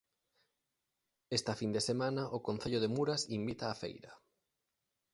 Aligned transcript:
Esta 1.37 1.53
fin 1.59 1.71
de 1.75 1.85
semana 1.89 2.23
o 2.37 2.39
concello 2.47 2.79
de 2.81 2.91
Muras 2.95 3.21
invita 3.37 3.71
á 3.73 3.75
Feira! 3.81 4.11